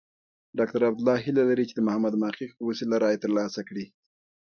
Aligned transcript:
ډاکټر 0.57 0.81
عبدالله 0.89 1.15
هیله 1.25 1.43
لري 1.49 1.65
چې 1.69 1.73
د 1.75 1.81
محمد 1.87 2.13
محقق 2.21 2.51
په 2.55 2.63
وسیله 2.69 2.95
رایې 3.03 3.21
ترلاسه 3.23 3.61
کړي. 3.69 3.85